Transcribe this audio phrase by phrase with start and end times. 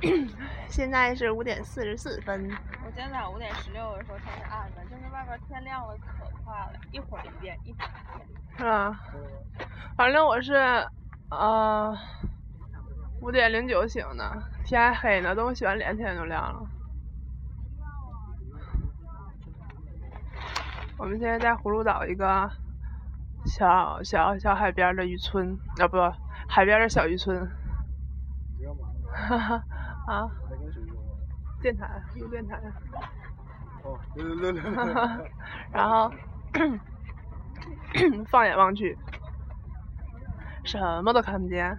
[0.68, 2.50] 现在是五点四十四分。
[2.84, 8.26] 我今天早上五点十六的时候天是暗的，就是外边天亮的可快了，一会儿一变，一会儿一变。
[8.56, 8.98] 是吧？
[9.96, 10.54] 反正我是，
[11.30, 11.96] 呃，
[13.20, 16.62] 五点零九醒的，天还黑呢，等我洗完脸天就亮了。
[20.96, 22.50] 我们现在在葫芦岛一个
[23.46, 25.98] 小小小海边的渔村，啊不，
[26.48, 27.46] 海边的小渔村。
[29.12, 29.62] 哈哈
[30.06, 30.28] 啊！
[31.62, 32.60] 电台有电台。
[33.82, 35.30] 哦，对对对对。
[35.72, 36.10] 然后
[38.28, 38.96] 放眼望去，
[40.64, 41.76] 什么都看不见。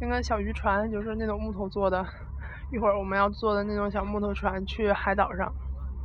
[0.00, 2.04] 那个小渔船就是那种木头做的，
[2.70, 5.54] 一会儿我们要坐的那种小木头船去海岛上，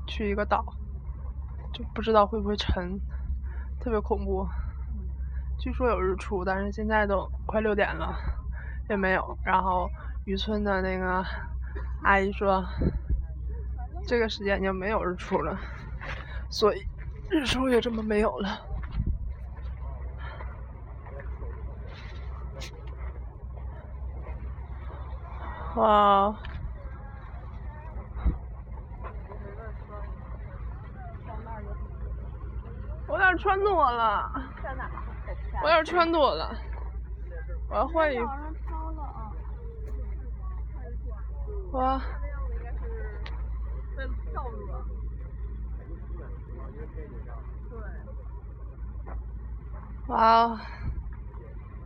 [0.08, 0.64] 去一个岛。
[1.74, 3.00] 就不知道会不会沉，
[3.80, 4.48] 特别恐怖。
[5.60, 8.16] 据说有日出，但是现在都快六点了，
[8.90, 9.38] 也没有。
[9.44, 9.90] 然后
[10.30, 11.26] 渔村的那个
[12.04, 12.64] 阿姨说，
[14.06, 15.58] 这个时间就没有日出了，
[16.52, 16.88] 所以
[17.32, 18.62] 日出也这么没有了。
[25.78, 26.36] 哇！
[33.08, 34.32] 我有点穿多了。
[35.64, 36.56] 我有点穿多了。
[37.72, 38.49] 我要换衣服。
[41.72, 42.02] 我。
[50.08, 50.60] 哇哦。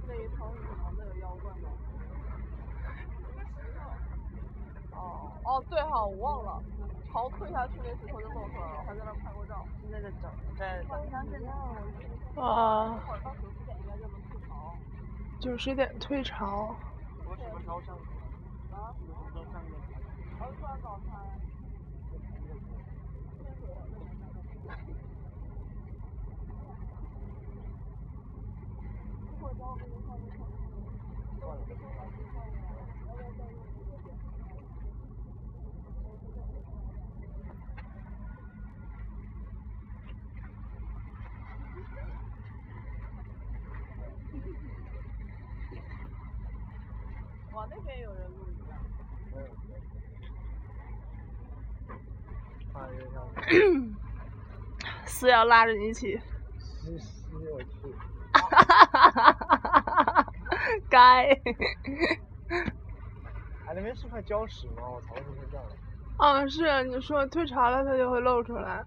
[0.08, 0.92] 那一套是什么？
[0.98, 1.70] 那个妖怪吗？
[4.92, 6.64] 哦哦，对哈，我忘了。
[7.12, 9.66] 潮退下去那石头就露出来了，还在那拍过照。
[9.92, 10.82] 那个整在。
[12.42, 12.98] 啊。
[13.24, 14.74] 到九十点应该就能退潮。
[15.40, 16.76] 九十点退潮。
[17.26, 17.96] 我什么时候上
[18.74, 18.80] 去？
[18.80, 18.94] 啊？
[18.98, 19.72] 什么时候上去？
[31.42, 31.48] 我。
[47.70, 48.76] 那边有人录影啊。
[52.74, 53.10] 啊，有点
[55.06, 56.20] 是要拉着你一起。
[56.58, 57.70] 是是，我去。
[58.34, 60.34] 哈哈哈哈哈哈！
[60.90, 61.30] 该。
[63.66, 64.90] 哎，那边是块礁石吗？
[64.90, 65.66] 我操，为什么会这样？
[66.18, 68.84] 啊，是你说退潮了，它就会露出来。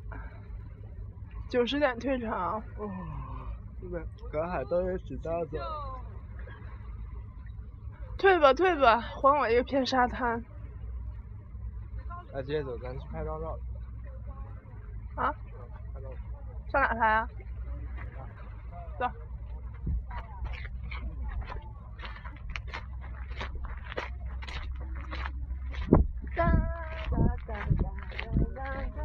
[1.49, 2.63] 九十点退潮。
[2.79, 2.91] 哦，
[3.81, 5.47] 这边赶海盗也挺大的。
[8.19, 10.43] 退吧退吧，还我一个片沙滩。
[12.33, 13.59] 那，接着走，咱去拍张照。
[15.17, 15.35] 啊？
[16.69, 17.29] 上哪拍啊？
[18.99, 19.11] 走。
[26.37, 27.17] 哒哒
[27.47, 27.89] 哒哒
[28.55, 28.61] 哒
[28.95, 28.99] 哒。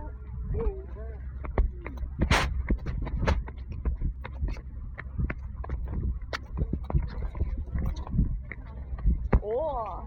[9.41, 10.05] 哦，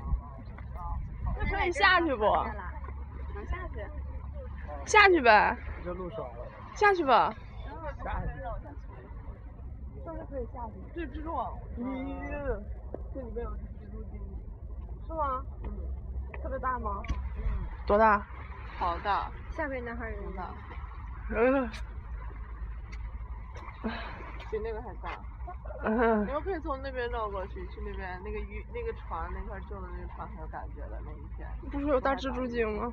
[1.38, 2.25] 那可以下去不？
[3.34, 3.86] 能下去。
[4.84, 5.56] 下去呗。
[5.84, 6.47] 这路爽了。
[6.75, 7.34] 下去吧。
[8.03, 8.28] 下去。
[10.05, 10.72] 这是可以下去。
[10.95, 11.53] 这蜘蛛网。
[11.78, 11.83] 咦，
[13.12, 14.19] 这里面有蜘蛛精。
[15.06, 15.45] 是吗？
[15.65, 15.71] 嗯。
[16.43, 17.03] 特别大吗？
[17.37, 17.43] 嗯。
[17.87, 18.27] 多大？
[18.78, 19.31] 好大。
[19.50, 20.55] 下面那还有人大。
[21.31, 21.69] 嗯。
[24.51, 25.11] 比那个还大。
[25.84, 26.27] 嗯。
[26.27, 31.47] 你们可以从那边绕过去，去那边那个渔那个船那块旧的那个船很有感觉的那一片。
[31.71, 32.91] 不是有大蜘蛛精吗？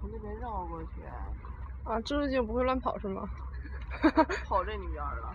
[0.00, 1.02] 从那边绕过去。
[1.84, 3.28] 啊，蜘蛛精不会乱跑是吗？
[4.44, 5.34] 跑这里边了。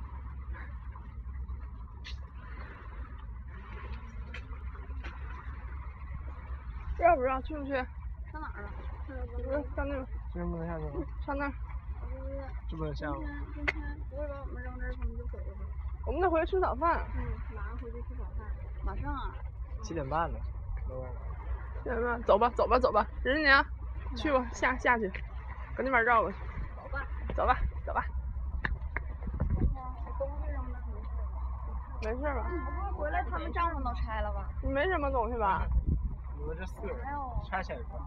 [7.00, 7.42] 绕不绕？
[7.42, 7.74] 去不去？
[8.32, 8.70] 上哪儿啊？
[9.36, 10.06] 不是上那儿。
[10.34, 11.06] 这不能下去吗？
[11.26, 11.54] 上那儿。
[12.70, 13.20] 这不能下吗？
[13.54, 15.66] 今天不会把我们扔这儿，他们就走了吧？
[16.06, 17.04] 我们得回去吃早饭。
[17.18, 17.24] 嗯，
[17.56, 18.48] 马上回去吃早饭。
[18.86, 19.36] 马上啊。
[19.82, 20.40] 七点半呢。
[21.84, 23.66] 七点半，走吧，走吧，走吧，任宁，
[24.16, 25.12] 去吧，下下去，
[25.76, 26.38] 搁那边绕过去。
[26.76, 27.06] 走吧。
[27.36, 28.06] 走吧，走吧。
[32.04, 32.44] 没事吧？
[32.94, 34.50] 不会回来他们帐篷都拆了吧？
[34.62, 35.66] 没什么东西吧？
[36.38, 36.98] 你们这四个人
[37.50, 37.98] 拆起来一块，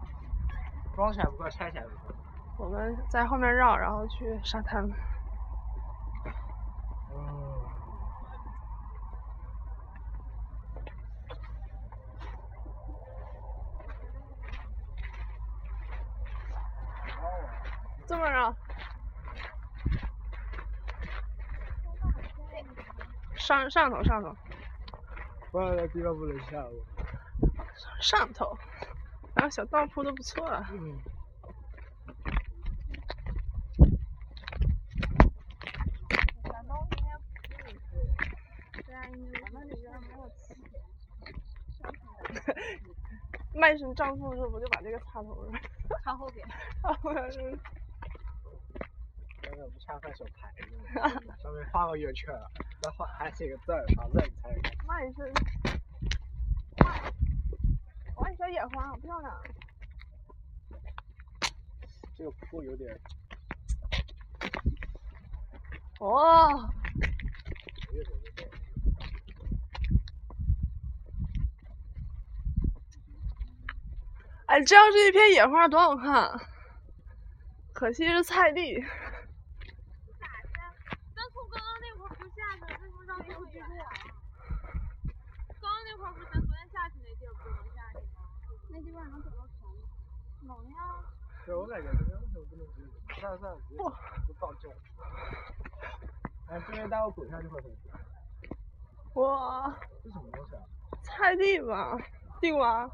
[0.95, 2.15] 装起来不够，拆起来不够。
[2.57, 4.87] 我们在后面绕，然后去沙滩。
[7.11, 7.56] 哦。
[18.07, 18.55] 这么着。
[23.35, 24.33] 上上头上头。
[25.51, 26.71] 我那地方不能下我。
[28.01, 28.57] 上头，
[29.35, 30.69] 然后小道铺都不错啊。
[30.71, 30.97] 嗯。
[43.53, 45.59] 卖身丈夫的时候不就把这个插头上？
[46.03, 46.47] 插后边。
[46.81, 47.57] 插后边是。
[49.67, 50.69] 那个不插块小牌子
[51.41, 52.33] 上面画个圆圈，
[52.81, 54.71] 然后还写个字儿，啥字你猜一猜？
[54.87, 55.33] 卖身。
[58.15, 59.43] 哇，小野花好漂亮。
[62.15, 62.97] 这个铺有点。
[65.99, 66.69] 哦。
[74.45, 76.39] 哎，这要是一片野花多好看！
[77.73, 78.79] 可惜是菜地。
[80.19, 80.59] 咋的？
[81.13, 83.85] 咱从刚刚那块儿不下去，为什么让一会记录啊？
[85.61, 88.23] 刚刚那块儿不是咱昨天下去那地儿，不能下去吗？
[88.77, 89.87] 那地方能走到钱吗？
[90.41, 90.75] 能呀。
[91.47, 92.91] 对，我感觉这边为什么不能直接？
[93.19, 93.77] 算了算了，直接
[94.27, 94.69] 不放这。
[96.47, 97.71] 哎，这边待会滚下去会很
[99.15, 99.75] 哇！
[100.03, 100.61] 这什么东西啊？
[101.01, 101.97] 菜地吧，
[102.39, 102.87] 地瓜、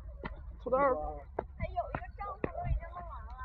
[0.62, 0.78] 土豆。
[0.78, 3.36] 还有一个帐篷都已经弄完了。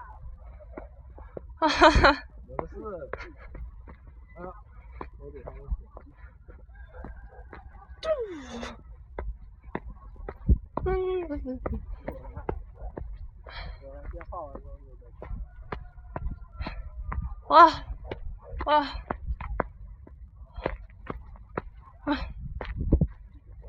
[1.56, 2.76] 哈哈的是。
[4.38, 4.40] 啊，
[5.19, 5.58] 我给他们。
[10.85, 11.88] 嗯。
[17.49, 17.73] 哇
[18.67, 18.87] 哇
[22.05, 22.17] 啊！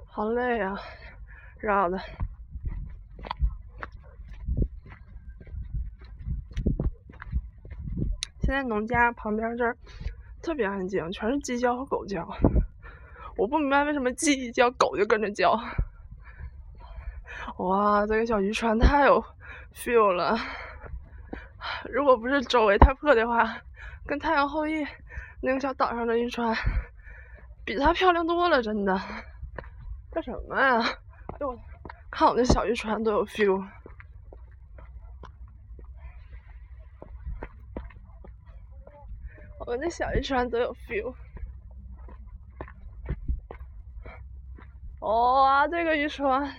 [0.05, 0.77] 好累啊，
[1.59, 1.97] 绕的。
[8.41, 9.77] 现在农家旁边这儿
[10.41, 12.27] 特别安静，全是鸡叫和狗叫。
[13.37, 15.57] 我不明白为什么鸡一叫，狗就跟着叫。
[17.59, 19.21] 哇，这个小渔船太有
[19.75, 20.37] feel 了！
[21.91, 23.61] 如果不是周围太破的话，
[24.07, 24.87] 跟太阳后裔
[25.41, 26.55] 那个小岛上的渔船
[27.65, 28.97] 比它漂亮多了，真的。
[30.09, 30.79] 干什么呀？
[31.33, 31.59] 哎呦，
[32.09, 33.67] 看我那小渔船多有 feel。
[39.67, 41.13] 我那小渔船多有 feel！
[45.01, 46.49] 哇，这个渔船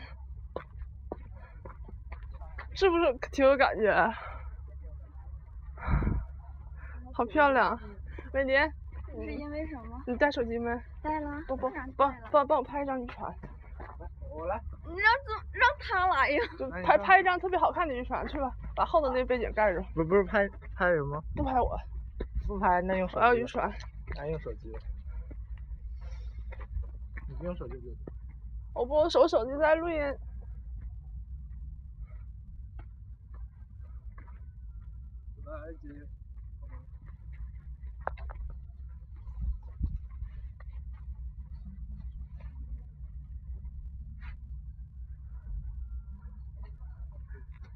[2.75, 3.93] 是不是挺有感觉？
[7.13, 7.79] 好漂亮，
[8.33, 8.59] 美林。
[9.13, 10.03] 是因为什么？
[10.07, 10.71] 你带手机没？
[11.03, 11.43] 带了。
[11.49, 11.75] 不不不，
[12.31, 13.35] 帮帮我拍一张渔船。
[14.31, 14.61] 我来。
[14.87, 16.39] 你让怎让他来呀？
[16.59, 19.83] 就拍拍一张特别好看的渔船去吧，把后头那背景盖住。
[19.95, 21.21] 不不是拍拍什么？
[21.35, 21.77] 不拍我。
[22.47, 23.21] 不拍那用手机。
[23.21, 23.71] 我要渔船。
[24.15, 24.73] 那用手机。
[27.29, 27.89] 你不用手机就。
[28.75, 30.01] 我不，我手手机在录音。
[35.59, 35.89] 来接。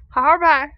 [0.08, 0.72] 好好拍。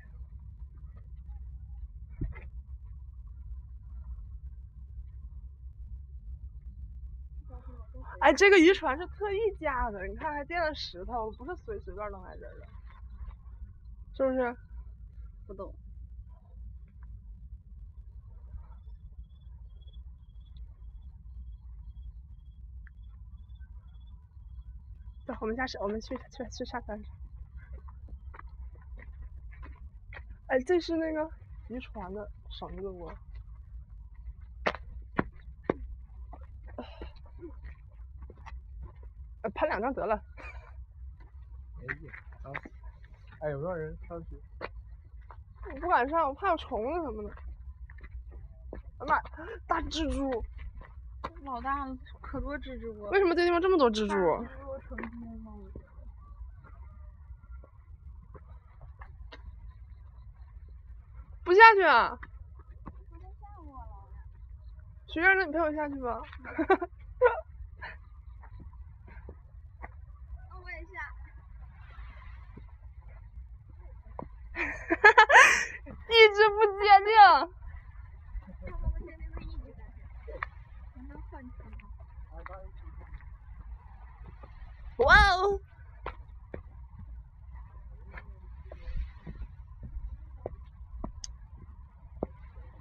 [8.21, 12.67] 哎，这个渔船是特意架的，你看还垫了石头，不是随随便扔在这儿的，
[14.17, 14.57] 是不是？
[15.47, 15.73] 不懂。
[25.27, 27.17] 走，我们下水，我们去去去沙滩上。
[30.47, 31.29] 哎，这是那个
[31.69, 33.11] 渔船的绳子不？
[39.55, 40.21] 拍两张得了。
[41.81, 41.87] 没！
[43.41, 44.41] 哎，有没有人上去？
[44.61, 47.31] 我不敢上，我怕有虫子什么的。
[48.99, 49.21] 哎妈，
[49.67, 50.45] 大蜘蛛！
[51.47, 53.11] 老大了，可多蜘蛛了。
[53.11, 54.15] 为什么这地方这么多蜘蛛？
[61.45, 62.19] 不下去啊！
[65.07, 66.21] 徐院，那你陪我下去吧。
[76.09, 77.15] 意志不坚定。
[85.37, 85.61] 哇哦！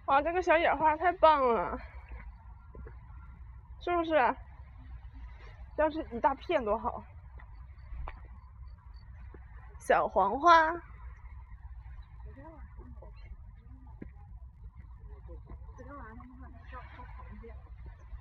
[0.05, 1.77] 哇，这个小野花太棒了，
[3.81, 4.35] 是不是？
[5.77, 7.03] 要是一大片多好。
[9.79, 10.74] 小黄花。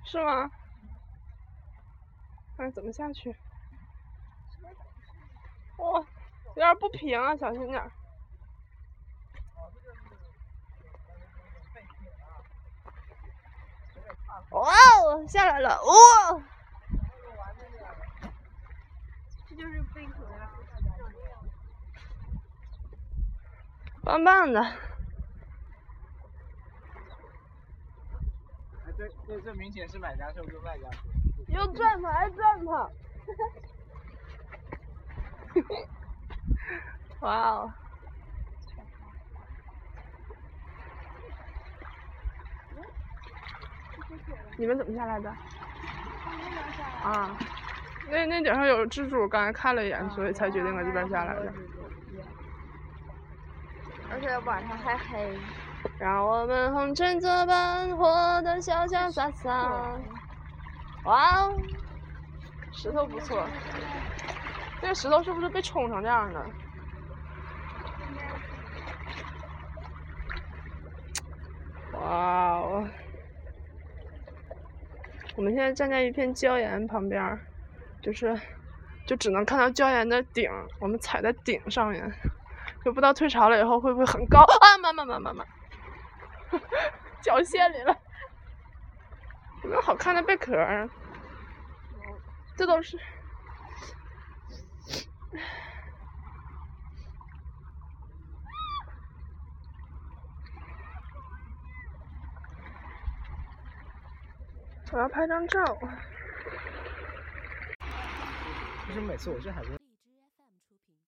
[0.03, 0.51] 是吗？
[2.57, 3.35] 看怎么下去？
[5.91, 6.05] 哇，
[6.49, 7.91] 有点不平啊，小心点。
[14.51, 14.61] 哇
[15.03, 16.41] 哦，下来了，哇！
[19.47, 20.49] 这就是贝壳呀。
[24.03, 24.61] 棒棒的。
[28.97, 30.99] 这这这明显是买家秀跟卖家秀。
[31.49, 32.89] 又转它，还转它。
[37.21, 37.73] 哇哦！
[44.57, 45.29] 你们怎么下来的？
[47.03, 47.37] 啊，
[48.09, 51.53] 那那顶上有蜘蛛，刚才看了一眼，所以才决定搁这边下来的。
[54.09, 55.39] 而且晚上还黑。
[55.99, 59.99] 让我们红尘作伴，活得潇潇洒洒。
[61.03, 61.55] 哇哦，
[62.73, 63.47] 石头不错。
[64.81, 66.45] 这个石头是不是被冲成这样的？
[71.93, 72.87] 哇哦！
[75.35, 77.39] 我们现在站在一片礁岩旁边，
[78.01, 78.39] 就是
[79.07, 82.13] 就只能看到礁岩的顶，我们踩在顶上面，
[82.83, 84.77] 就不知道退潮了以后会不会很高啊！
[84.81, 85.43] 妈妈妈妈妈！
[87.21, 87.97] 脚陷 里了，
[89.63, 90.87] 有没有好看的贝壳啊？
[92.55, 92.99] 这都是。
[104.95, 105.77] 我要拍张照。
[108.87, 109.84] 为什么每次我去海边？